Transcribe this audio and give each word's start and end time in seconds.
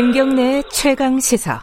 김경래 0.00 0.62
최강 0.72 1.20
시사. 1.20 1.62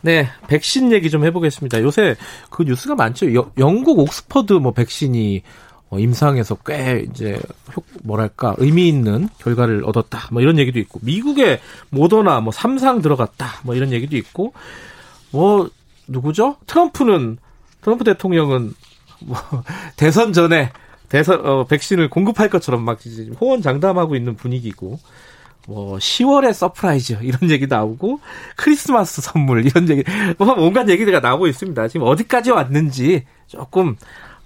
네, 0.00 0.30
백신 0.46 0.92
얘기 0.92 1.10
좀 1.10 1.26
해보겠습니다. 1.26 1.82
요새 1.82 2.16
그 2.48 2.62
뉴스가 2.62 2.94
많죠. 2.94 3.34
여, 3.34 3.50
영국 3.58 3.98
옥스퍼드 3.98 4.54
뭐 4.54 4.72
백신이 4.72 5.42
어, 5.90 5.98
임상에서 5.98 6.54
꽤 6.64 7.04
이제 7.10 7.38
효, 7.76 7.82
뭐랄까 8.02 8.54
의미 8.56 8.88
있는 8.88 9.28
결과를 9.40 9.84
얻었다. 9.84 10.28
뭐 10.32 10.40
이런 10.40 10.58
얘기도 10.58 10.78
있고 10.78 11.00
미국의 11.02 11.60
모더나 11.90 12.40
뭐 12.40 12.50
삼상 12.50 13.02
들어갔다. 13.02 13.60
뭐 13.62 13.74
이런 13.74 13.92
얘기도 13.92 14.16
있고 14.16 14.54
뭐 15.30 15.68
누구죠? 16.06 16.56
트럼프는 16.66 17.36
트럼프 17.82 18.04
대통령은 18.04 18.72
뭐 19.20 19.36
대선 19.96 20.32
전에 20.32 20.72
대선 21.10 21.44
어, 21.44 21.64
백신을 21.64 22.08
공급할 22.08 22.48
것처럼 22.48 22.82
막 22.84 22.98
호언장담하고 23.38 24.16
있는 24.16 24.34
분위기고 24.34 24.98
뭐 25.68 25.98
10월에 25.98 26.54
surprise 26.54 27.18
이런 27.20 27.50
얘기 27.52 27.66
나오고 27.66 28.20
크리스마스 28.56 29.20
선물 29.20 29.66
이런 29.66 29.86
얘기 29.90 30.02
뭐 30.38 30.54
온갖 30.54 30.88
얘기가 30.88 31.20
나오고 31.20 31.46
있습니다. 31.46 31.88
지금 31.88 32.06
어디까지 32.06 32.50
왔는지 32.50 33.26
조금 33.46 33.96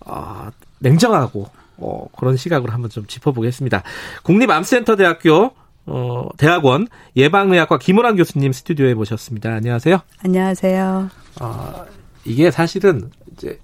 어, 0.05 0.49
냉정하고 0.81 1.49
어, 1.77 2.09
그런 2.19 2.37
시각으로 2.37 2.73
한번 2.73 2.91
좀 2.91 3.07
짚어보겠습니다. 3.07 3.85
국립암센터대학교 4.25 5.53
어, 5.87 6.29
대학원 6.39 6.89
예방의학과 7.15 7.79
기모란 7.79 8.17
교수님 8.17 8.53
스튜디오에 8.53 8.95
모셨습니다. 8.95 9.53
안녕하세요. 9.55 10.01
안녕하세요. 10.25 11.09
어, 11.41 11.85
이게 12.25 12.51
사실은 12.51 13.11
이제 13.33 13.61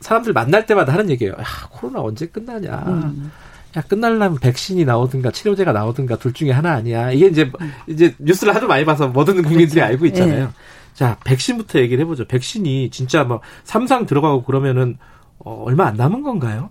사람들 0.00 0.34
만날 0.34 0.66
때마다 0.66 0.92
하는 0.92 1.08
얘기예요. 1.10 1.32
야, 1.32 1.44
코로나 1.70 2.00
언제 2.02 2.26
끝나냐. 2.26 2.84
음. 2.88 3.32
야, 3.76 3.82
끝날려면 3.82 4.38
백신이 4.38 4.84
나오든가 4.84 5.30
치료제가 5.30 5.72
나오든가 5.72 6.16
둘 6.16 6.32
중에 6.32 6.50
하나 6.50 6.72
아니야. 6.72 7.10
이게 7.10 7.26
이제, 7.26 7.50
음. 7.60 7.72
이제 7.86 8.14
뉴스를 8.18 8.54
하도 8.54 8.66
많이 8.66 8.84
봐서 8.84 9.08
모든 9.08 9.42
국민들이 9.42 9.80
그렇죠. 9.80 9.84
알고 9.84 10.06
있잖아요. 10.06 10.46
네. 10.46 10.52
자, 10.94 11.16
백신부터 11.24 11.78
얘기를 11.80 12.04
해보죠. 12.04 12.26
백신이 12.26 12.90
진짜 12.90 13.24
뭐 13.24 13.40
삼상 13.64 14.06
들어가고 14.06 14.44
그러면은 14.44 14.98
어, 15.38 15.62
얼마 15.64 15.86
안 15.86 15.96
남은 15.96 16.22
건가요? 16.22 16.70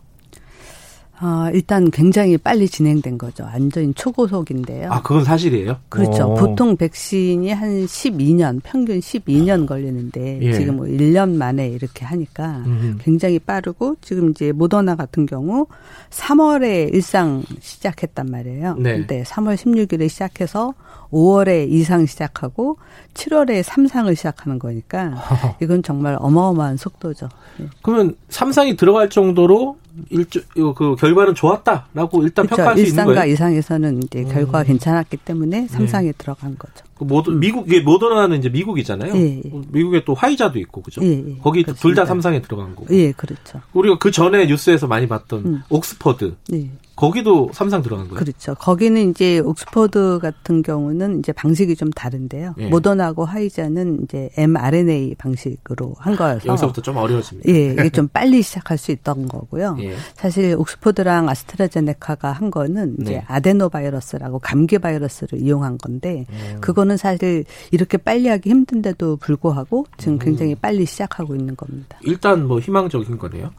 어, 1.22 1.52
일단 1.54 1.92
굉장히 1.92 2.36
빨리 2.36 2.68
진행된 2.68 3.20
거죠. 3.20 3.44
완전히 3.44 3.94
초고속인데요. 3.94 4.92
아, 4.92 5.04
그건 5.04 5.24
사실이에요? 5.24 5.78
그렇죠. 5.88 6.32
오. 6.32 6.34
보통 6.34 6.76
백신이 6.76 7.52
한 7.52 7.86
12년, 7.86 8.60
평균 8.64 9.00
12년 9.00 9.68
걸리는데 9.68 10.40
예. 10.42 10.54
지금 10.54 10.78
뭐 10.78 10.88
1년 10.88 11.36
만에 11.36 11.68
이렇게 11.70 12.06
하니까 12.06 12.64
음. 12.66 12.98
굉장히 13.04 13.38
빠르고 13.38 13.98
지금 14.02 14.32
이제 14.32 14.52
모더나 14.52 14.96
같은 14.96 15.28
경우 15.28 15.68
3월에 16.10 16.92
일상 16.92 17.44
시작했단 17.60 18.26
말이에요. 18.26 18.76
네. 18.80 18.98
근데 18.98 19.22
3월 19.22 19.56
16일에 19.56 20.10
시작해서 20.10 20.74
5월에 21.12 21.70
이상 21.70 22.08
시작하고 22.08 22.78
7월에 23.14 23.62
3상을 23.64 24.16
시작하는 24.16 24.58
거니까 24.58 25.14
이건 25.62 25.84
정말 25.84 26.18
어마어마한 26.20 26.78
속도죠. 26.78 27.30
네. 27.58 27.68
그러면 27.84 28.16
3상이 28.30 28.76
들어갈 28.78 29.10
정도로 29.10 29.78
일주 30.10 30.44
그 30.76 30.96
결과는 30.96 31.36
좋았다라고 31.36 32.24
일단 32.24 32.46
그렇죠. 32.46 32.56
평가할 32.58 32.78
수 32.78 32.86
있는 32.86 33.06
거예요. 33.06 33.20
1상과 33.22 33.30
이상에서는 33.30 34.04
이제 34.04 34.24
결과가 34.24 34.62
음. 34.62 34.66
괜찮았기 34.68 35.18
때문에 35.18 35.68
3상에 35.68 36.06
네. 36.06 36.14
들어간 36.18 36.58
거죠. 36.58 36.86
그 37.02 37.06
모더, 37.06 37.32
미국 37.32 37.74
이 37.74 37.80
모더나는 37.80 38.38
이제 38.38 38.50
미국이잖아요. 38.50 39.16
예, 39.16 39.42
예. 39.44 39.52
미국에 39.70 40.04
또 40.06 40.14
화이자도 40.14 40.60
있고 40.60 40.84
그죠? 40.84 41.02
예, 41.04 41.14
예. 41.14 41.38
거기 41.42 41.64
둘다 41.64 42.06
3상에 42.06 42.44
들어간 42.44 42.76
거고. 42.76 42.96
예, 42.96 43.12
그렇죠. 43.12 43.60
우리가 43.74 43.98
그 43.98 44.12
전에 44.12 44.46
뉴스에서 44.46 44.86
많이 44.86 45.08
봤던 45.08 45.46
음. 45.46 45.62
옥스퍼드. 45.70 46.36
예. 46.54 46.70
거기도 47.02 47.50
삼상 47.52 47.82
들어간 47.82 48.08
거예요. 48.10 48.20
그렇죠. 48.20 48.54
거기는 48.54 49.10
이제 49.10 49.40
옥스퍼드 49.40 50.20
같은 50.22 50.62
경우는 50.62 51.18
이제 51.18 51.32
방식이 51.32 51.76
좀 51.76 51.90
다른데요. 51.90 52.54
예. 52.60 52.68
모더나하고 52.68 53.26
화이자는 53.26 54.04
이제 54.04 54.30
mRNA 54.38 55.16
방식으로 55.16 55.96
한 55.98 56.16
거여서 56.16 56.46
여기서부터 56.46 56.84
좀 56.84 56.98
어려워집니다. 56.98 57.52
예, 57.52 57.72
이게 57.72 57.90
좀 57.90 58.08
빨리 58.08 58.44
시작할 58.44 58.78
수 58.78 58.92
있던 58.92 59.28
거고요. 59.28 59.78
예. 59.80 59.96
사실 60.16 60.56
옥스퍼드랑 60.60 61.28
아스트라제네카가 61.28 62.32
한 62.34 62.52
거는 62.52 62.98
이제 63.02 63.14
네. 63.14 63.24
아데노바이러스라고 63.26 64.38
감기 64.38 64.78
바이러스를 64.78 65.42
이용한 65.42 65.80
건데 65.80 66.26
음. 66.30 66.58
그거는 66.62 66.91
사실 66.98 67.44
이렇게 67.72 67.98
빨리 67.98 68.28
하기 68.28 68.50
힘든데도 68.50 69.18
불구하고 69.18 69.86
지금 69.98 70.14
음. 70.14 70.20
굉장히 70.20 70.56
빨리 70.56 70.86
시작하고 70.86 71.36
있는 71.36 71.56
겁니다. 71.56 71.98
일단 72.04 72.48
뭐 72.48 72.60
희망적인 72.60 73.18
거네요. 73.18 73.52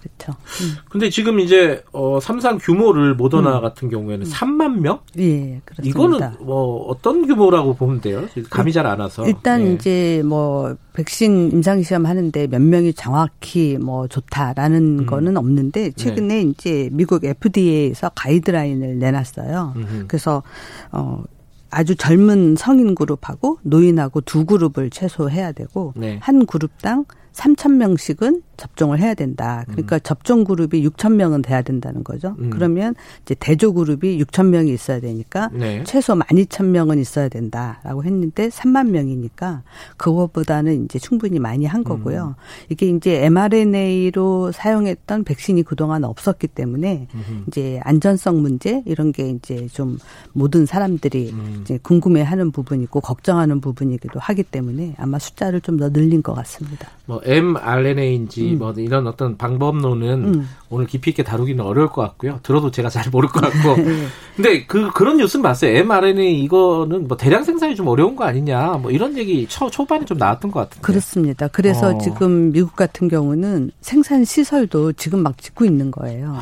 그렇죠. 0.00 0.32
음. 0.62 0.76
근데 0.90 1.10
지금 1.10 1.40
이제 1.40 1.82
어 1.92 2.18
삼상 2.20 2.58
규모 2.60 2.88
규모를 2.88 3.14
모더나 3.14 3.58
음. 3.58 3.62
같은 3.62 3.88
경우에는 3.90 4.26
음. 4.26 4.30
3만 4.30 4.80
명? 4.80 5.00
예, 5.18 5.60
그렇습니다. 5.64 5.82
이거는 5.82 6.30
뭐 6.40 6.86
어떤 6.86 7.26
규모라고 7.26 7.74
보면 7.74 8.00
돼요? 8.00 8.26
감이 8.50 8.72
잘 8.72 8.86
안 8.86 9.00
와서. 9.00 9.26
일단 9.26 9.66
예. 9.66 9.72
이제 9.74 10.22
뭐 10.24 10.76
백신 10.94 11.52
임상 11.52 11.82
시험 11.82 12.06
하는데 12.06 12.46
몇 12.46 12.62
명이 12.62 12.94
정확히 12.94 13.76
뭐 13.78 14.06
좋다라는 14.08 15.00
음. 15.00 15.06
거는 15.06 15.36
없는데 15.36 15.92
최근에 15.92 16.34
네. 16.36 16.42
이제 16.42 16.88
미국 16.92 17.24
FDA에서 17.24 18.10
가이드라인을 18.14 18.98
내놨어요. 18.98 19.74
음흠. 19.76 20.04
그래서 20.08 20.42
어 20.92 21.22
아주 21.70 21.96
젊은 21.96 22.56
성인 22.56 22.94
그룹하고 22.94 23.58
노인하고 23.62 24.20
두 24.22 24.44
그룹을 24.44 24.90
최소 24.90 25.30
해야 25.30 25.52
되고 25.52 25.92
네. 25.96 26.18
한 26.22 26.46
그룹당 26.46 27.04
3천 27.32 27.72
명씩은 27.76 28.42
접종을 28.56 28.98
해야 28.98 29.14
된다. 29.14 29.64
그러니까 29.68 29.96
음. 29.96 30.00
접종 30.02 30.44
그룹이 30.44 30.86
6천 30.88 31.14
명은 31.14 31.42
돼야 31.42 31.62
된다는 31.62 32.02
거죠. 32.02 32.34
음. 32.40 32.50
그러면 32.50 32.94
이제 33.22 33.34
대조 33.38 33.72
그룹이 33.72 34.22
6천 34.24 34.48
명이 34.48 34.72
있어야 34.72 35.00
되니까 35.00 35.48
네. 35.52 35.82
최소 35.84 36.14
12,000 36.14 36.72
명은 36.72 36.98
있어야 36.98 37.28
된다라고 37.28 38.04
했는데 38.04 38.48
3만 38.48 38.90
명이니까 38.90 39.62
그것보다는 39.96 40.84
이제 40.84 40.98
충분히 40.98 41.38
많이 41.38 41.64
한 41.64 41.84
거고요. 41.84 42.34
음. 42.36 42.42
이게 42.68 42.86
이제 42.86 43.24
mRNA로 43.24 44.50
사용했던 44.52 45.24
백신이 45.24 45.62
그동안 45.62 46.02
없었기 46.02 46.48
때문에 46.48 47.06
이제 47.46 47.80
안전성 47.84 48.42
문제 48.42 48.82
이런 48.86 49.12
게 49.12 49.30
이제 49.30 49.68
좀 49.68 49.98
모든 50.32 50.66
사람들이 50.66 51.30
음. 51.32 51.60
이제 51.62 51.78
궁금해하는 51.82 52.50
부분이고 52.50 53.00
걱정하는 53.00 53.60
부분이기도 53.60 54.18
하기 54.18 54.42
때문에 54.42 54.94
아마 54.98 55.18
숫자를 55.18 55.60
좀 55.60 55.78
더 55.78 55.88
늘린 55.90 56.22
것 56.22 56.34
같습니다. 56.34 56.88
뭐 57.06 57.17
mRNA인지 57.24 58.52
음. 58.52 58.58
뭐 58.58 58.72
이런 58.76 59.06
어떤 59.06 59.36
방법론은 59.36 60.24
음. 60.24 60.48
오늘 60.70 60.86
깊이 60.86 61.10
있게 61.10 61.22
다루기는 61.22 61.64
어려울 61.64 61.88
것 61.88 62.02
같고요. 62.02 62.40
들어도 62.42 62.70
제가 62.70 62.88
잘 62.88 63.10
모를 63.10 63.28
것 63.28 63.40
같고. 63.40 63.76
네. 63.82 64.06
근데 64.36 64.66
그 64.66 64.90
그런 64.90 65.16
뉴스는 65.16 65.42
봤어요. 65.42 65.76
mRNA 65.76 66.40
이거는 66.42 67.08
뭐 67.08 67.16
대량 67.16 67.44
생산이 67.44 67.74
좀 67.74 67.88
어려운 67.88 68.16
거 68.16 68.24
아니냐. 68.24 68.78
뭐 68.80 68.90
이런 68.90 69.16
얘기 69.16 69.46
초 69.46 69.70
초반에 69.70 70.04
좀 70.04 70.18
나왔던 70.18 70.50
것 70.50 70.60
같은데. 70.60 70.82
그렇습니다. 70.82 71.48
그래서 71.48 71.94
어. 71.94 71.98
지금 71.98 72.52
미국 72.52 72.76
같은 72.76 73.08
경우는 73.08 73.70
생산 73.80 74.24
시설도 74.24 74.92
지금 74.94 75.22
막 75.22 75.38
짓고 75.38 75.64
있는 75.64 75.90
거예요. 75.90 76.36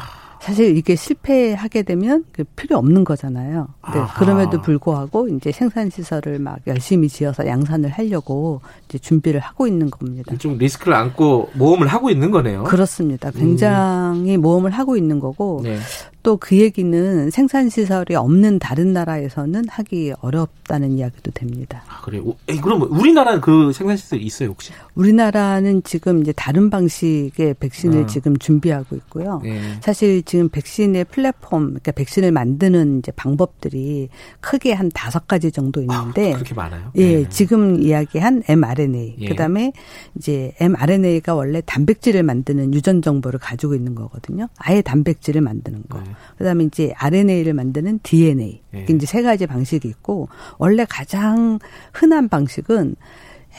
아. 0.47 0.51
사실 0.51 0.77
이게 0.77 0.95
실패하게 0.95 1.83
되면 1.83 2.25
그 2.33 2.45
필요 2.45 2.79
없는 2.79 3.05
거잖아요. 3.05 3.69
네, 3.93 4.01
그럼에도 4.17 4.63
불구하고 4.63 5.29
이제 5.29 5.51
생산 5.51 5.91
시설을 5.91 6.39
막 6.39 6.61
열심히 6.67 7.09
지어서 7.09 7.47
양산을 7.47 7.91
하려고 7.91 8.61
이제 8.89 8.99
준비를 8.99 9.41
하고 9.41 9.67
있는 9.67 9.91
겁니다. 9.91 10.37
좀 10.39 10.57
리스크를 10.57 10.95
안고 10.95 11.51
모험을 11.55 11.89
하고 11.89 12.11
있는 12.11 12.31
거네요. 12.31 12.65
그렇습니다. 12.65 13.31
굉장히 13.31 14.37
음. 14.37 14.41
모험을 14.41 14.71
하고 14.71 14.97
있는 14.97 15.19
거고 15.19 15.61
네. 15.65 15.79
또 16.27 16.37
그 16.39 16.57
얘기는 16.57 17.31
생산 17.31 17.69
시설이 17.69 18.17
없는 18.17 18.59
다른 18.59 18.93
나라에서는 18.93 19.69
하기 19.69 20.13
어렵다는 20.21 20.99
이야기도 20.99 21.31
됩니다. 21.31 21.85
아, 21.87 22.01
그래요? 22.03 22.35
그럼 22.63 22.83
우리나라는 22.83 23.41
그 23.41 23.73
생산 23.73 23.97
시설이 23.97 24.25
있어요, 24.25 24.49
혹시? 24.49 24.73
우리나라는 24.97 25.85
지금 25.85 26.23
이제 26.23 26.33
다른 26.33 26.69
방식의 26.69 27.55
백신을 27.61 28.03
아. 28.03 28.07
지금 28.07 28.37
준비하고 28.37 28.97
있고요. 28.97 29.41
네. 29.45 29.61
사실 29.83 30.25
지금 30.25 30.49
백신의 30.49 31.05
플랫폼, 31.05 31.67
그러니까 31.67 31.93
백신을 31.93 32.33
만드는 32.33 32.99
이제 32.99 33.13
방법들이 33.13 34.09
크게 34.41 34.73
한 34.73 34.91
다섯 34.93 35.29
가지 35.29 35.53
정도 35.53 35.81
있는데 35.81 36.33
아, 36.33 36.35
그렇게 36.35 36.55
많아요? 36.55 36.91
예, 36.97 37.23
네. 37.23 37.29
지금 37.29 37.81
이야기한 37.81 38.43
mRNA. 38.49 39.17
예. 39.21 39.29
그다음에 39.29 39.73
이제 40.17 40.53
mRNA가 40.59 41.37
원래 41.37 41.63
단백질을 41.65 42.25
만드는 42.25 42.75
유전 42.75 43.01
정보를 43.01 43.39
가지고 43.39 43.77
있는 43.77 43.95
거거든요. 43.95 44.49
아예 44.57 44.83
단백질을 44.83 45.41
만드는 45.41 45.85
거. 45.89 46.01
네. 46.01 46.16
그다음에 46.39 46.65
이제 46.65 46.93
RNA를 46.97 47.55
만드는 47.55 48.01
DNA. 48.03 48.63
예. 48.75 48.87
이제 48.89 49.07
세 49.07 49.23
가지 49.23 49.47
방식이 49.47 49.89
있고 49.89 50.29
원래 50.59 50.85
가장 50.89 51.59
흔한 51.93 52.29
방식은 52.29 52.97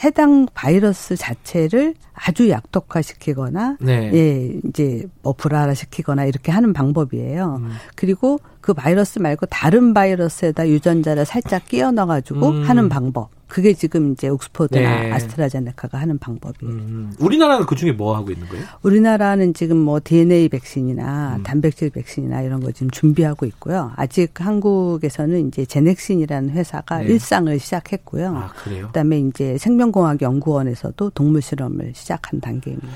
해당 0.04 0.46
바이러스 0.54 1.16
자체를 1.16 1.94
아주 2.14 2.50
약독화시키거나 2.50 3.78
네. 3.80 4.10
예 4.14 4.60
이제 4.68 5.04
뭐 5.22 5.32
불활화시키거나 5.32 6.24
이렇게 6.24 6.52
하는 6.52 6.72
방법이에요. 6.72 7.56
음. 7.60 7.70
그리고 7.96 8.38
그 8.68 8.74
바이러스 8.74 9.18
말고 9.18 9.46
다른 9.46 9.94
바이러스에다 9.94 10.68
유전자를 10.68 11.24
살짝 11.24 11.64
끼워 11.68 11.90
넣어 11.90 12.04
가지고 12.04 12.50
음. 12.50 12.68
하는 12.68 12.90
방법. 12.90 13.30
그게 13.46 13.72
지금 13.72 14.12
이제 14.12 14.28
옥스퍼드나 14.28 15.00
네. 15.04 15.10
아스트라제네카가 15.10 15.98
하는 15.98 16.18
방법이에요. 16.18 16.74
음. 16.74 17.14
우리나라는 17.18 17.64
그 17.64 17.76
중에 17.76 17.92
뭐 17.92 18.14
하고 18.14 18.30
있는 18.30 18.46
거예요? 18.46 18.66
우리나라는 18.82 19.54
지금 19.54 19.78
뭐 19.78 20.00
DNA 20.04 20.50
백신이나 20.50 21.36
음. 21.38 21.42
단백질 21.44 21.88
백신이나 21.88 22.42
이런 22.42 22.60
거 22.60 22.72
지금 22.72 22.90
준비하고 22.90 23.46
있고요. 23.46 23.90
아직 23.96 24.32
한국에서는 24.38 25.48
이제 25.48 25.64
제넥신이라는 25.64 26.50
회사가 26.50 26.98
네. 26.98 27.06
일상을 27.06 27.58
시작했고요. 27.58 28.36
아, 28.36 28.48
그래요? 28.48 28.88
그다음에 28.88 29.18
이제 29.20 29.56
생명공학 29.56 30.20
연구원에서도 30.20 31.08
동물 31.14 31.40
실험을 31.40 31.92
시작한 31.94 32.40
단계입니다. 32.40 32.86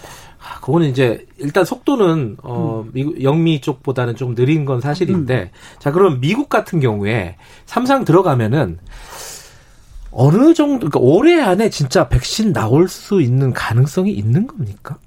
아, 0.43 0.61
그거는 0.61 0.89
이제 0.89 1.27
일단 1.39 1.65
속도는 1.65 2.39
어 2.43 2.83
음. 2.85 2.91
미국 2.93 3.23
영미 3.23 3.61
쪽보다는 3.61 4.17
좀 4.17 4.35
느린 4.35 4.65
건 4.65 4.81
사실인데 4.81 5.41
음. 5.43 5.79
자 5.79 5.93
그럼 5.93 6.21
미국 6.21 6.49
같은 6.49 6.81
경우에 6.81 7.37
삼상 7.67 8.05
들어가면은 8.05 8.79
어느 10.11 10.53
정도, 10.53 10.91
그러니까 10.91 11.00
올해 11.00 11.41
안에 11.41 11.71
진짜 11.71 12.09
백신 12.09 12.53
나올 12.53 12.87
수 12.87 13.23
있는 13.23 13.53
가능성이 13.53 14.12
있는 14.12 14.47
겁니까? 14.47 14.99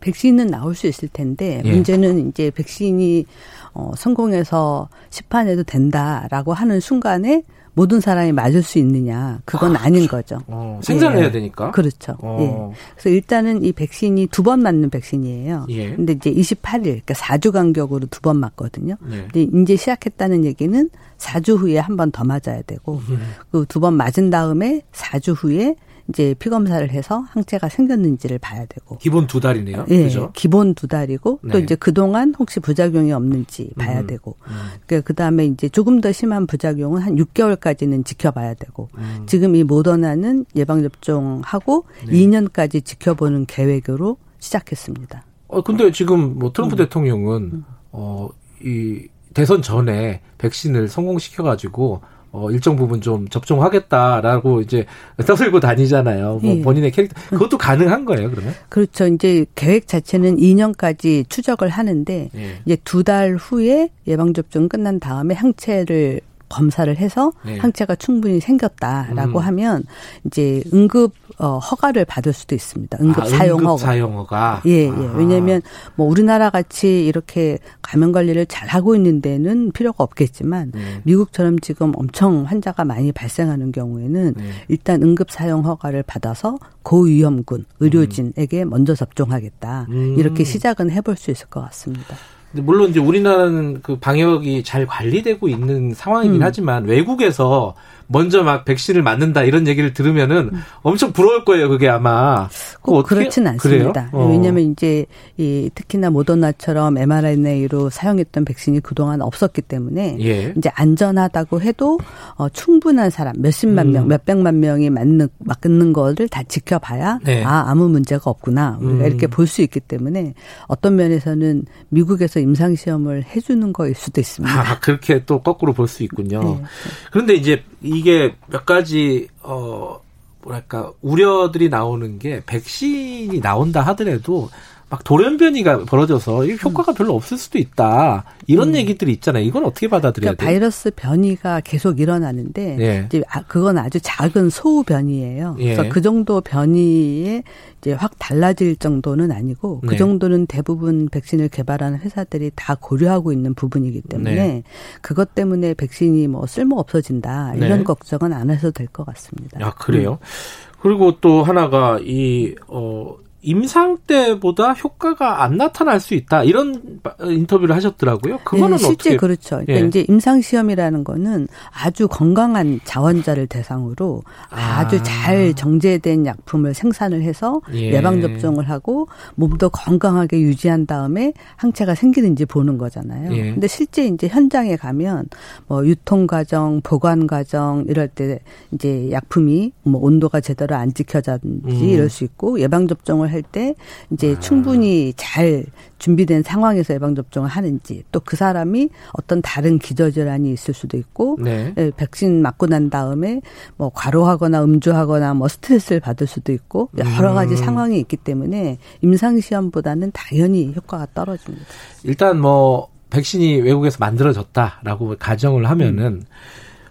백신은 0.00 0.46
나올 0.46 0.74
수 0.74 0.86
있을 0.86 1.08
텐데 1.12 1.60
예. 1.64 1.70
문제는 1.70 2.28
이제 2.28 2.50
백신이 2.50 3.26
어, 3.74 3.92
성공해서 3.96 4.88
시판해도 5.10 5.64
된다라고 5.64 6.54
하는 6.54 6.80
순간에 6.80 7.42
모든 7.76 8.00
사람이 8.00 8.32
맞을 8.32 8.62
수 8.62 8.78
있느냐 8.78 9.38
그건 9.44 9.76
아, 9.76 9.88
닌 9.90 10.08
거죠. 10.08 10.38
어, 10.46 10.80
생산을 10.82 11.18
예. 11.18 11.22
해야 11.24 11.30
되니까. 11.30 11.70
그렇죠. 11.72 12.16
어. 12.20 12.38
예. 12.40 12.76
그래서 12.96 13.10
일단은 13.10 13.62
이 13.62 13.72
백신이 13.72 14.28
두 14.28 14.42
번 14.42 14.60
맞는 14.62 14.88
백신이에요. 14.90 15.66
예. 15.68 15.94
근데 15.94 16.14
이제 16.14 16.32
28일 16.32 16.82
그러니까 16.82 17.12
4주 17.14 17.52
간격으로 17.52 18.06
두 18.06 18.20
번 18.22 18.38
맞거든요. 18.38 18.96
예. 19.12 19.26
근데 19.30 19.42
이제 19.62 19.76
시작했다는 19.76 20.44
얘기는 20.46 20.88
4주 21.18 21.58
후에 21.58 21.78
한 21.78 21.96
번 21.96 22.10
더 22.10 22.24
맞아야 22.24 22.62
되고 22.66 23.00
음. 23.10 23.20
그두 23.52 23.78
번 23.80 23.94
맞은 23.94 24.30
다음에 24.30 24.80
4주 24.92 25.34
후에 25.36 25.76
이제 26.08 26.34
피 26.38 26.50
검사를 26.50 26.88
해서 26.90 27.24
항체가 27.30 27.68
생겼는지를 27.68 28.38
봐야 28.38 28.64
되고 28.66 28.98
기본 28.98 29.26
두 29.26 29.40
달이네요. 29.40 29.86
예, 29.90 30.04
그죠? 30.04 30.30
기본 30.34 30.74
두 30.74 30.86
달이고 30.86 31.40
네. 31.42 31.52
또 31.52 31.58
이제 31.58 31.74
그 31.74 31.92
동안 31.92 32.34
혹시 32.38 32.60
부작용이 32.60 33.12
없는지 33.12 33.70
봐야 33.76 34.00
음, 34.00 34.06
되고 34.06 34.36
음. 34.46 35.02
그 35.04 35.14
다음에 35.14 35.46
이제 35.46 35.68
조금 35.68 36.00
더 36.00 36.12
심한 36.12 36.46
부작용은 36.46 37.02
한 37.02 37.16
6개월까지는 37.16 38.04
지켜봐야 38.04 38.54
되고 38.54 38.88
음. 38.96 39.24
지금 39.26 39.56
이 39.56 39.64
모더나는 39.64 40.46
예방 40.54 40.82
접종하고 40.82 41.86
네. 42.06 42.12
2년까지 42.12 42.84
지켜보는 42.84 43.46
계획으로 43.46 44.16
시작했습니다. 44.38 45.24
어 45.48 45.62
근데 45.62 45.90
지금 45.92 46.38
뭐 46.38 46.52
트럼프 46.52 46.74
음. 46.74 46.78
대통령은 46.78 47.64
어이 47.92 49.08
대선 49.34 49.60
전에 49.60 50.22
백신을 50.38 50.88
성공시켜 50.88 51.42
가지고 51.42 52.00
어, 52.32 52.50
일정 52.50 52.76
부분 52.76 53.00
좀 53.00 53.28
접종하겠다라고 53.28 54.60
이제 54.60 54.84
떠들고 55.26 55.60
다니잖아요. 55.60 56.40
뭐 56.42 56.56
예. 56.56 56.60
본인의 56.62 56.90
캐릭터 56.90 57.14
그것도 57.30 57.56
가능한 57.58 58.04
거예요, 58.04 58.30
그러면? 58.30 58.52
그렇죠. 58.68 59.06
이제 59.06 59.46
계획 59.54 59.86
자체는 59.86 60.36
2년까지 60.36 61.28
추적을 61.28 61.68
하는데 61.68 62.30
예. 62.34 62.50
이제 62.66 62.76
두 62.84 63.02
달 63.04 63.36
후에 63.36 63.90
예방 64.08 64.34
접종 64.34 64.68
끝난 64.68 64.98
다음에 64.98 65.32
항체를 65.34 66.20
검사를 66.48 66.94
해서 66.96 67.32
네. 67.44 67.58
항체가 67.58 67.96
충분히 67.96 68.40
생겼다라고 68.40 69.38
음. 69.38 69.44
하면 69.44 69.82
이제 70.24 70.62
응급 70.72 71.12
어, 71.38 71.58
허가를 71.58 72.04
받을 72.04 72.32
수도 72.32 72.54
있습니다. 72.54 72.98
응급 73.00 73.24
아, 73.24 73.26
사용 73.28 73.58
응급 73.58 73.68
허가. 73.70 73.78
사용 73.84 74.16
허가. 74.16 74.62
예, 74.66 74.84
예. 74.84 74.88
아. 74.88 75.12
왜냐하면 75.16 75.60
뭐 75.94 76.06
우리나라 76.08 76.50
같이 76.50 77.04
이렇게 77.06 77.58
감염 77.82 78.12
관리를 78.12 78.46
잘 78.46 78.68
하고 78.68 78.94
있는 78.94 79.20
데는 79.20 79.72
필요가 79.72 80.04
없겠지만 80.04 80.72
네. 80.74 81.00
미국처럼 81.04 81.58
지금 81.58 81.92
엄청 81.96 82.44
환자가 82.44 82.84
많이 82.84 83.12
발생하는 83.12 83.72
경우에는 83.72 84.34
네. 84.36 84.44
일단 84.68 85.02
응급 85.02 85.30
사용 85.30 85.64
허가를 85.66 86.02
받아서 86.04 86.58
고위험군 86.82 87.64
의료진에게 87.80 88.62
음. 88.62 88.70
먼저 88.70 88.94
접종하겠다. 88.94 89.86
음. 89.90 90.14
이렇게 90.18 90.44
시작은 90.44 90.90
해볼 90.90 91.16
수 91.16 91.30
있을 91.30 91.48
것 91.48 91.60
같습니다. 91.62 92.16
물론 92.52 92.90
이제 92.90 93.00
우리나라는 93.00 93.80
그 93.82 93.98
방역이 93.98 94.62
잘 94.62 94.86
관리되고 94.86 95.48
있는 95.48 95.92
상황이긴 95.94 96.36
음. 96.36 96.42
하지만 96.42 96.84
외국에서 96.84 97.74
먼저 98.08 98.44
막 98.44 98.64
백신을 98.64 99.02
맞는다 99.02 99.42
이런 99.42 99.66
얘기를 99.66 99.92
들으면은 99.92 100.50
음. 100.52 100.62
엄청 100.82 101.12
부러울 101.12 101.44
거예요. 101.44 101.68
그게 101.68 101.88
아마 101.88 102.48
꼭 102.80 103.02
그렇진 103.02 103.46
않습니다. 103.48 104.10
어. 104.12 104.28
왜냐하면 104.30 104.70
이제 104.70 105.06
이 105.36 105.68
특히나 105.74 106.10
모더나처럼 106.10 106.98
mRNA로 106.98 107.90
사용했던 107.90 108.44
백신이 108.44 108.80
그동안 108.80 109.22
없었기 109.22 109.62
때문에 109.62 110.18
예. 110.20 110.54
이제 110.56 110.70
안전하다고 110.74 111.62
해도 111.62 111.98
어, 112.36 112.48
충분한 112.48 113.10
사람 113.10 113.34
몇십만 113.38 113.88
음. 113.88 113.92
명, 113.92 114.08
몇백만 114.08 114.60
명이 114.60 114.90
맞는 114.90 115.28
맞는 115.40 115.92
거를 115.92 116.28
다 116.28 116.44
지켜봐야 116.44 117.18
네. 117.24 117.42
아 117.42 117.64
아무 117.66 117.88
문제가 117.88 118.30
없구나 118.30 118.78
우리가 118.80 119.04
음. 119.04 119.06
이렇게 119.06 119.26
볼 119.26 119.46
수 119.46 119.62
있기 119.62 119.78
때문에 119.78 120.34
어떤 120.66 120.96
면에서는 120.96 121.64
미국에서 121.88 122.35
임상 122.40 122.76
시험을 122.76 123.24
해주는 123.24 123.72
거일 123.72 123.94
수도 123.94 124.20
있습니다. 124.20 124.60
아 124.60 124.78
그렇게 124.80 125.24
또 125.24 125.40
거꾸로 125.42 125.72
볼 125.72 125.88
수 125.88 126.02
있군요. 126.02 126.42
네. 126.42 126.62
그런데 127.10 127.34
이제 127.34 127.62
이게 127.82 128.34
몇 128.48 128.66
가지 128.66 129.28
어 129.42 130.00
뭐랄까 130.42 130.92
우려들이 131.02 131.68
나오는 131.68 132.18
게 132.18 132.42
백신이 132.46 133.40
나온다 133.40 133.82
하더라도 133.82 134.48
막 134.88 135.02
돌연변이가 135.02 135.84
벌어져서 135.84 136.44
이 136.46 136.56
효과가 136.62 136.92
음. 136.92 136.94
별로 136.94 137.14
없을 137.14 137.36
수도 137.38 137.58
있다. 137.58 138.24
이런 138.46 138.68
음. 138.68 138.76
얘기들이 138.76 139.12
있잖아요. 139.14 139.42
이건 139.42 139.64
어떻게 139.64 139.88
받아들여야 139.88 140.34
그러니까 140.34 140.44
돼요? 140.44 140.46
바이러스 140.46 140.92
변이가 140.94 141.60
계속 141.62 141.98
일어나는데 141.98 142.76
예. 142.78 143.02
이제 143.06 143.20
아, 143.28 143.42
그건 143.42 143.78
아주 143.78 143.98
작은 144.00 144.48
소우 144.48 144.84
변이에요. 144.84 145.56
예. 145.58 145.74
그래서 145.74 145.92
그 145.92 146.00
정도 146.02 146.40
변이에 146.40 147.42
이제 147.80 147.92
확 147.94 148.12
달라질 148.20 148.76
정도는 148.76 149.32
아니고 149.32 149.80
그 149.80 149.90
네. 149.90 149.96
정도는 149.96 150.46
대부분 150.46 151.08
백신을 151.08 151.48
개발하는 151.48 151.98
회사들이 151.98 152.52
다 152.54 152.76
고려하고 152.80 153.32
있는 153.32 153.54
부분이기 153.54 154.02
때문에 154.02 154.34
네. 154.34 154.62
그것 155.02 155.34
때문에 155.34 155.74
백신이 155.74 156.28
뭐 156.28 156.46
쓸모 156.46 156.78
없어진다 156.78 157.54
이런 157.56 157.78
네. 157.78 157.84
걱정은 157.84 158.32
안 158.32 158.50
해도 158.50 158.70
될것 158.70 159.04
같습니다. 159.04 159.58
아 159.60 159.74
그래요? 159.74 160.18
음. 160.22 160.76
그리고 160.80 161.20
또 161.20 161.42
하나가 161.42 161.98
이 162.04 162.54
어 162.68 163.16
임상 163.42 163.98
때보다 164.06 164.72
효과가 164.72 165.42
안 165.42 165.56
나타날 165.56 166.00
수 166.00 166.14
있다. 166.14 166.42
이런 166.44 166.95
인터뷰를 167.20 167.74
하셨더라고요. 167.74 168.38
그거는 168.44 168.76
네, 168.76 168.78
실제 168.78 169.10
어떻게? 169.10 169.16
그렇죠. 169.16 169.56
그러니까 169.64 169.74
예. 169.74 169.80
이제 169.88 170.04
임상 170.08 170.40
시험이라는 170.40 171.04
거는 171.04 171.48
아주 171.72 172.08
건강한 172.08 172.80
자원자를 172.84 173.46
대상으로 173.46 174.22
아. 174.50 174.86
주잘 174.88 175.54
정제된 175.54 176.26
약품을 176.26 176.74
생산을 176.74 177.22
해서 177.22 177.60
예. 177.72 178.00
방 178.00 178.20
접종을 178.20 178.68
하고 178.70 179.08
몸도 179.34 179.70
건강하게 179.70 180.40
유지한 180.40 180.86
다음에 180.86 181.32
항체가 181.56 181.94
생기는지 181.94 182.44
보는 182.44 182.78
거잖아요. 182.78 183.32
예. 183.32 183.52
근데 183.52 183.66
실제 183.66 184.06
이제 184.06 184.28
현장에 184.28 184.76
가면 184.76 185.26
뭐 185.66 185.84
유통 185.86 186.26
과정, 186.26 186.80
보관 186.82 187.26
과정 187.26 187.84
이럴 187.88 188.08
때 188.08 188.38
이제 188.72 189.10
약품이 189.10 189.72
뭐 189.82 190.00
온도가 190.02 190.40
제대로 190.40 190.76
안 190.76 190.92
지켜졌는지 190.92 191.84
음. 191.84 191.88
이럴 191.88 192.10
수 192.10 192.24
있고 192.24 192.60
예방 192.60 192.86
접종을 192.86 193.32
할 193.32 193.46
때 193.52 193.74
이제 194.10 194.34
아. 194.36 194.40
충분히 194.40 195.12
잘 195.16 195.64
준비된 195.98 196.42
상황에서 196.42 196.94
예방 196.96 197.14
접종을 197.14 197.48
하는지 197.48 198.02
또 198.12 198.20
그 198.26 198.36
사람이 198.36 198.90
어떤 199.12 199.40
다른 199.40 199.78
기저질환이 199.78 200.52
있을 200.52 200.74
수도 200.74 200.98
있고 200.98 201.38
네. 201.40 201.72
예, 201.78 201.92
백신 201.96 202.42
맞고 202.42 202.66
난 202.66 202.90
다음에 202.90 203.40
뭐 203.76 203.90
과로하거나 203.94 204.64
음주하거나 204.64 205.34
뭐 205.34 205.48
스트레스를 205.48 206.00
받을 206.00 206.26
수도 206.26 206.52
있고 206.52 206.90
여러 206.98 207.32
가지 207.32 207.54
음. 207.54 207.56
상황이 207.56 207.98
있기 208.00 208.16
때문에 208.16 208.78
임상 209.00 209.40
시험보다는 209.40 210.10
당연히 210.12 210.74
효과가 210.74 211.06
떨어집니다. 211.14 211.64
일단 212.02 212.40
뭐 212.40 212.88
백신이 213.10 213.60
외국에서 213.60 213.98
만들어졌다라고 214.00 215.14
가정을 215.18 215.70
하면은 215.70 216.04
음. 216.04 216.22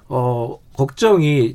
어 0.07 0.57
걱정이 0.73 1.53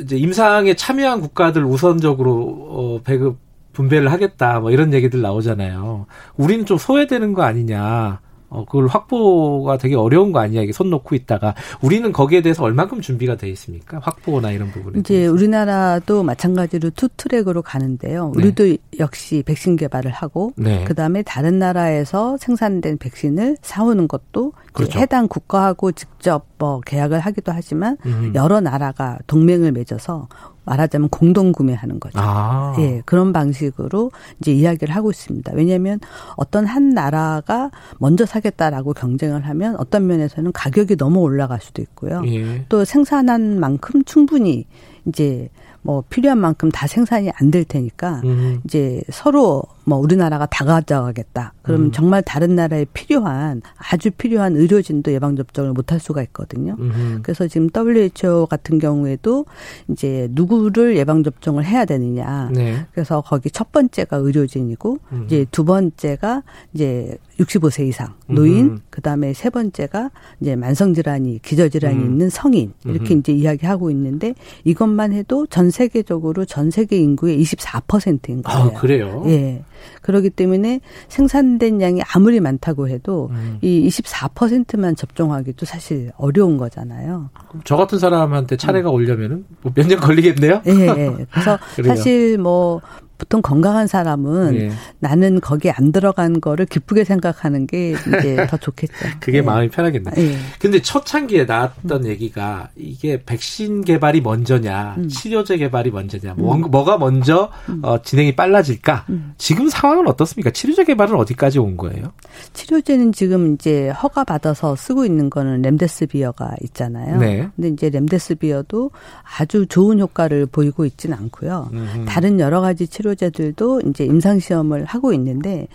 이제 0.00 0.16
임상에 0.16 0.74
참여한 0.74 1.20
국가들 1.20 1.64
우선적으로 1.64 2.32
어 2.70 3.00
배급 3.04 3.38
분배를 3.78 4.10
하겠다 4.10 4.58
뭐 4.58 4.72
이런 4.72 4.92
얘기들 4.92 5.22
나오잖아요. 5.22 6.06
우리는 6.36 6.66
좀 6.66 6.78
소외되는 6.78 7.32
거 7.32 7.42
아니냐. 7.42 8.20
어, 8.50 8.64
그걸 8.64 8.86
확보가 8.86 9.76
되게 9.76 9.94
어려운 9.94 10.32
거 10.32 10.38
아니야, 10.40 10.62
이게 10.62 10.72
손 10.72 10.88
놓고 10.88 11.14
있다가. 11.14 11.54
우리는 11.82 12.10
거기에 12.12 12.40
대해서 12.40 12.64
얼만큼 12.64 13.02
준비가 13.02 13.36
돼 13.36 13.46
있습니까? 13.50 13.98
확보나 14.02 14.52
이런 14.52 14.70
부분에. 14.70 15.00
이제 15.00 15.14
대해서. 15.16 15.32
우리나라도 15.34 16.22
마찬가지로 16.22 16.88
two 16.96 17.10
track으로 17.14 17.60
가는데요. 17.60 18.32
네. 18.34 18.42
우리도 18.42 18.64
네. 18.64 18.78
역시 19.00 19.42
백신 19.44 19.76
개발을 19.76 20.10
하고, 20.10 20.52
네. 20.56 20.82
그 20.84 20.94
다음에 20.94 21.20
다른 21.22 21.58
나라에서 21.58 22.38
생산된 22.38 22.96
백신을 22.96 23.58
사오는 23.60 24.08
것도 24.08 24.54
그렇죠. 24.72 24.98
해당 24.98 25.28
국가하고 25.28 25.92
직접 25.92 26.46
뭐 26.56 26.80
계약을 26.80 27.20
하기도 27.20 27.52
하지만, 27.52 27.98
음. 28.06 28.32
여러 28.34 28.60
나라가 28.62 29.18
동맹을 29.26 29.72
맺어서 29.72 30.26
말하자면 30.68 31.08
공동 31.08 31.52
구매하는 31.52 31.98
거죠. 31.98 32.18
아. 32.20 32.74
예, 32.78 33.00
그런 33.06 33.32
방식으로 33.32 34.10
이제 34.40 34.52
이야기를 34.52 34.94
하고 34.94 35.10
있습니다. 35.10 35.52
왜냐하면 35.54 35.98
어떤 36.36 36.66
한 36.66 36.90
나라가 36.90 37.70
먼저 37.98 38.26
사겠다라고 38.26 38.92
경쟁을 38.92 39.46
하면 39.46 39.76
어떤 39.78 40.06
면에서는 40.06 40.52
가격이 40.52 40.96
너무 40.96 41.20
올라갈 41.20 41.60
수도 41.60 41.80
있고요. 41.82 42.22
예. 42.26 42.64
또 42.68 42.84
생산한 42.84 43.58
만큼 43.60 44.04
충분히 44.04 44.66
이제 45.06 45.48
뭐 45.82 46.04
필요한 46.10 46.38
만큼 46.38 46.70
다 46.70 46.86
생산이 46.86 47.30
안 47.36 47.50
될 47.50 47.64
테니까 47.64 48.20
음. 48.24 48.60
이제 48.64 49.00
서로 49.10 49.62
뭐 49.88 49.98
우리나라가 49.98 50.44
다 50.46 50.64
가져가겠다. 50.64 51.54
그러면 51.62 51.86
음. 51.86 51.92
정말 51.92 52.22
다른 52.22 52.54
나라에 52.54 52.84
필요한 52.92 53.62
아주 53.76 54.10
필요한 54.10 54.54
의료진도 54.54 55.12
예방 55.12 55.34
접종을 55.34 55.72
못할 55.72 55.98
수가 55.98 56.22
있거든요. 56.24 56.76
음. 56.78 57.20
그래서 57.22 57.48
지금 57.48 57.70
WHO 57.74 58.46
같은 58.46 58.78
경우에도 58.78 59.46
이제 59.88 60.28
누구를 60.32 60.96
예방 60.96 61.22
접종을 61.22 61.64
해야 61.64 61.86
되느냐. 61.86 62.50
네. 62.52 62.86
그래서 62.92 63.22
거기 63.22 63.50
첫 63.50 63.72
번째가 63.72 64.18
의료진이고 64.18 64.98
음. 65.12 65.22
이제 65.26 65.46
두 65.50 65.64
번째가 65.64 66.42
이제 66.74 67.16
65세 67.38 67.86
이상 67.86 68.14
노인, 68.26 68.66
음. 68.66 68.78
그다음에 68.90 69.32
세 69.32 69.48
번째가 69.48 70.10
이제 70.40 70.56
만성 70.56 70.92
질환이 70.92 71.40
기저 71.42 71.68
질환이 71.68 71.96
음. 71.96 72.04
있는 72.04 72.30
성인 72.30 72.72
이렇게 72.84 73.14
음. 73.14 73.20
이제 73.20 73.32
이야기하고 73.32 73.90
있는데 73.90 74.34
이것만 74.64 75.12
해도 75.12 75.46
전 75.46 75.70
세계적으로 75.70 76.44
전 76.44 76.70
세계 76.70 76.98
인구의 76.98 77.40
24%인 77.40 78.42
거예요. 78.42 78.60
아, 78.60 78.72
그래요? 78.72 79.22
예. 79.26 79.62
그렇기 80.02 80.30
때문에 80.30 80.80
생산된 81.08 81.80
양이 81.80 82.00
아무리 82.14 82.40
많다고 82.40 82.88
해도 82.88 83.28
음. 83.32 83.58
이 83.60 83.88
24%만 83.88 84.96
접종하기도 84.96 85.66
사실 85.66 86.10
어려운 86.16 86.56
거잖아요. 86.56 87.30
저 87.64 87.76
같은 87.76 87.98
사람한테 87.98 88.56
차례가 88.56 88.90
오려면은 88.90 89.44
뭐 89.62 89.72
몇년 89.74 90.00
걸리겠네요? 90.00 90.62
예, 90.66 90.70
예. 90.70 91.26
그래서. 91.30 91.58
사실 91.86 92.38
뭐 92.38 92.80
보통 93.18 93.42
건강한 93.42 93.88
사람은 93.88 94.54
예. 94.54 94.70
나는 95.00 95.40
거기 95.40 95.70
안 95.70 95.90
들어간 95.90 96.40
거를 96.40 96.66
기쁘게 96.66 97.02
생각하는 97.02 97.66
게 97.66 97.90
이제 97.90 98.36
더 98.48 98.56
좋겠죠. 98.56 98.94
그게 99.18 99.38
예. 99.38 99.42
마음이 99.42 99.68
편하겠네. 99.70 100.12
예. 100.16 100.36
근데 100.60 100.80
초창기에 100.80 101.44
나왔던 101.44 102.06
얘기가 102.06 102.70
이게 102.76 103.20
백신 103.26 103.84
개발이 103.84 104.20
먼저냐, 104.20 104.94
음. 104.98 105.08
치료제 105.08 105.58
개발이 105.58 105.90
먼저냐, 105.90 106.34
뭐, 106.34 106.56
뭐가 106.56 106.96
먼저 106.96 107.50
어, 107.82 108.00
진행이 108.00 108.36
빨라질까? 108.36 109.06
음. 109.10 109.34
지금 109.36 109.68
상황은 109.68 110.06
어떻습니까? 110.06 110.50
치료제 110.50 110.84
개발은 110.84 111.16
어디까지 111.16 111.58
온 111.58 111.76
거예요? 111.76 112.12
치료제는 112.52 113.12
지금 113.12 113.54
이제 113.54 113.88
허가 113.88 114.22
받아서 114.22 114.76
쓰고 114.76 115.04
있는 115.04 115.28
거는 115.28 115.62
렘데스비어가 115.62 116.54
있잖아요. 116.62 117.18
네. 117.18 117.48
근데 117.56 117.68
이제 117.68 117.90
렘데스비어도 117.90 118.92
아주 119.38 119.66
좋은 119.66 119.98
효과를 119.98 120.46
보이고 120.46 120.84
있지는 120.84 121.18
않고요. 121.18 121.70
다른 122.06 122.38
여러 122.38 122.60
가지 122.60 122.86
치료 122.86 123.07
제들도 123.14 123.82
이제 123.86 124.04
임상 124.04 124.38
시험을 124.40 124.84
하고 124.84 125.12
있는데 125.12 125.68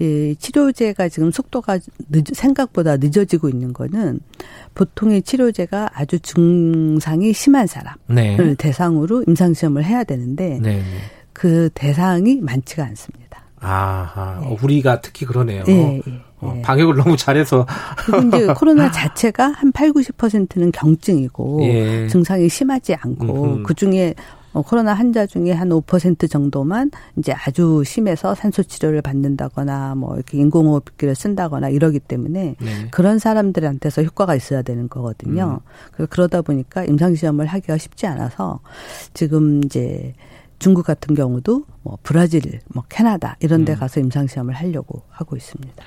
이 0.00 0.34
치료제가 0.38 1.08
지금 1.08 1.30
속도가 1.30 1.78
늦, 2.10 2.24
생각보다 2.34 2.96
늦어지고 2.96 3.48
있는 3.48 3.72
거는 3.72 4.20
보통의 4.74 5.22
치료제가 5.22 5.90
아주 5.94 6.18
증상이 6.20 7.32
심한 7.32 7.66
사람을 7.66 7.96
네. 8.08 8.54
대상으로 8.56 9.24
임상 9.26 9.54
시험을 9.54 9.84
해야 9.84 10.04
되는데 10.04 10.58
네. 10.60 10.76
네. 10.76 10.82
그 11.32 11.68
대상이 11.74 12.40
많지가 12.40 12.84
않습니다. 12.84 13.26
아하. 13.60 14.38
네. 14.40 14.46
어, 14.46 14.56
우리가 14.62 15.00
특히 15.00 15.26
그러네요. 15.26 15.64
예, 15.68 16.00
예. 16.06 16.22
어, 16.40 16.54
예. 16.56 16.62
방역을 16.62 16.96
너무 16.96 17.16
잘해서. 17.16 17.66
이제 18.26 18.46
코로나 18.54 18.90
자체가 18.90 19.48
한 19.48 19.72
8, 19.72 19.90
90%는 19.92 20.72
경증이고 20.72 21.60
예. 21.62 22.08
증상이 22.08 22.48
심하지 22.48 22.94
않고. 22.94 23.62
그 23.64 23.74
중에 23.74 24.14
어, 24.18 24.45
코로나 24.62 24.94
환자 24.94 25.26
중에 25.26 25.52
한 25.52 25.68
5% 25.68 26.30
정도만 26.30 26.90
이제 27.16 27.32
아주 27.32 27.82
심해서 27.84 28.34
산소 28.34 28.62
치료를 28.62 29.02
받는다거나 29.02 29.94
뭐 29.94 30.14
이렇게 30.14 30.38
인공호흡기를 30.38 31.14
쓴다거나 31.14 31.68
이러기 31.68 32.00
때문에 32.00 32.56
네. 32.58 32.88
그런 32.90 33.18
사람들한테서 33.18 34.02
효과가 34.02 34.34
있어야 34.34 34.62
되는 34.62 34.88
거거든요. 34.88 35.60
음. 35.98 36.06
그러다 36.08 36.42
보니까 36.42 36.84
임상 36.84 37.14
시험을 37.14 37.46
하기가 37.46 37.78
쉽지 37.78 38.06
않아서 38.06 38.60
지금 39.14 39.62
이제 39.64 40.14
중국 40.58 40.86
같은 40.86 41.14
경우도 41.14 41.64
뭐 41.82 41.98
브라질, 42.02 42.60
뭐 42.68 42.84
캐나다 42.88 43.36
이런 43.40 43.64
데 43.64 43.74
음. 43.74 43.78
가서 43.78 44.00
임상 44.00 44.26
시험을 44.26 44.54
하려고 44.54 45.02
하고 45.10 45.36
있습니다. 45.36 45.84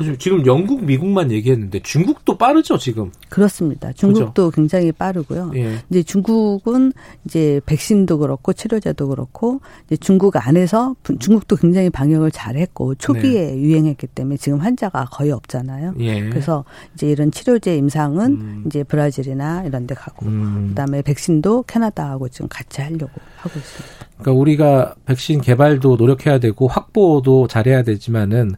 그죠. 0.00 0.16
지금 0.18 0.46
영국, 0.46 0.84
미국만 0.84 1.30
얘기했는데 1.30 1.80
중국도 1.80 2.36
빠르죠, 2.38 2.78
지금. 2.78 3.10
그렇습니다. 3.28 3.92
중국도 3.92 4.50
굉장히 4.50 4.90
빠르고요. 4.92 5.52
예. 5.54 5.76
이제 5.90 6.02
중국은 6.02 6.92
이제 7.24 7.60
백신도 7.66 8.18
그렇고 8.18 8.52
치료제도 8.52 9.08
그렇고 9.08 9.60
이제 9.86 9.96
중국 9.96 10.34
안에서 10.36 10.96
분- 11.02 11.18
중국도 11.18 11.56
굉장히 11.56 11.90
방역을 11.90 12.30
잘했고 12.30 12.94
초기에 12.96 13.56
유행했기 13.56 14.06
때문에 14.08 14.36
지금 14.36 14.58
환자가 14.60 15.04
거의 15.12 15.30
없잖아요. 15.32 15.94
네. 15.96 16.06
예. 16.06 16.28
그래서 16.28 16.64
이제 16.94 17.08
이런 17.08 17.30
치료제 17.30 17.76
임상은 17.76 18.26
음. 18.32 18.64
이제 18.66 18.82
브라질이나 18.82 19.64
이런 19.64 19.86
데 19.86 19.94
가고 19.94 20.26
음. 20.26 20.66
그다음에 20.70 21.02
백신도 21.02 21.64
캐나다하고 21.64 22.28
지금 22.30 22.48
같이 22.48 22.80
하려고 22.80 23.10
하고 23.36 23.58
있습니다. 23.58 24.06
그러니까 24.18 24.32
우리가 24.40 24.94
백신 25.06 25.40
개발도 25.40 25.96
노력해야 25.96 26.38
되고 26.40 26.66
확보도 26.68 27.46
잘해야 27.46 27.82
되지만은 27.82 28.52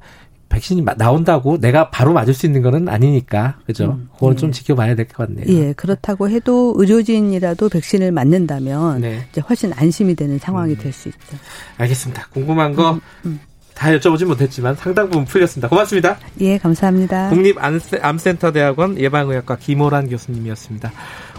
백신이 0.52 0.82
마- 0.82 0.94
나온다고 0.94 1.59
내가 1.59 1.88
바로 1.90 2.12
맞을 2.12 2.35
수 2.35 2.44
있는 2.47 2.61
거는 2.62 2.88
아니니까 2.88 3.56
그죠? 3.66 3.97
음, 3.99 4.09
그건 4.14 4.35
예. 4.35 4.37
좀 4.37 4.52
지켜봐야 4.52 4.94
될 4.94 5.06
것 5.09 5.26
같네요. 5.26 5.47
예, 5.49 5.73
그렇다고 5.73 6.28
해도 6.28 6.75
의료진이라도 6.76 7.68
백신을 7.71 8.12
맞는다면 8.12 9.00
네, 9.00 9.26
이제 9.32 9.40
훨씬 9.40 9.73
안심이 9.75 10.14
되는 10.14 10.38
상황이 10.38 10.76
될수 10.76 11.09
있죠. 11.09 11.18
알겠습니다. 11.78 12.28
궁금한 12.32 12.75
거다 12.75 13.00
음, 13.25 13.40
여쭤보진 13.75 14.26
못했지만 14.26 14.76
상당 14.76 15.09
부분 15.09 15.25
풀렸습니다. 15.25 15.68
고맙습니다. 15.68 16.18
예, 16.40 16.59
감사합니다. 16.59 17.30
국립암센터대학원 17.30 18.99
예방의학과 18.99 19.56
김호란 19.56 20.09
교수님이었습니다. 20.09 20.92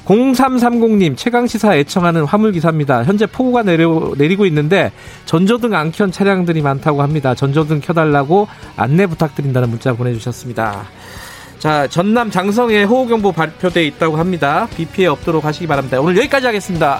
0330님 0.05 1.15
최강시사 1.15 1.75
애청하는 1.77 2.25
화물기사입니다. 2.25 3.03
현재 3.03 3.25
폭우가 3.25 3.63
내려, 3.63 4.12
내리고 4.17 4.45
있는데 4.45 4.91
전조등 5.25 5.74
안 5.74 5.91
켠 5.91 6.12
차량들이 6.12 6.62
많다고 6.62 7.01
합니다. 7.03 7.36
전조등 7.36 7.81
켜달라고 7.81 8.48
안내 8.75 9.05
부탁드린다는 9.05 9.69
문자 9.69 9.93
보내주셨습니다. 9.93 10.86
자 11.60 11.88
전남 11.88 12.31
장성에 12.31 12.83
호우경보 12.83 13.31
발표돼 13.31 13.86
있다고 13.86 14.17
합니다. 14.17 14.67
비 14.75 14.86
피해 14.86 15.07
없도록 15.07 15.45
하시기 15.45 15.67
바랍니다. 15.67 16.01
오늘 16.01 16.17
여기까지 16.17 16.48
하겠습니다. 16.48 17.00